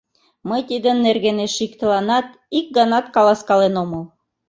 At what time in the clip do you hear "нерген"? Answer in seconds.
1.05-1.37